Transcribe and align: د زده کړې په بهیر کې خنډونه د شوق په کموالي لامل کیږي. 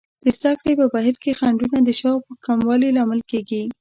د 0.23 0.25
زده 0.37 0.51
کړې 0.59 0.73
په 0.79 0.85
بهیر 0.93 1.15
کې 1.23 1.37
خنډونه 1.39 1.77
د 1.83 1.89
شوق 1.99 2.19
په 2.27 2.33
کموالي 2.45 2.89
لامل 2.97 3.21
کیږي. 3.31 3.61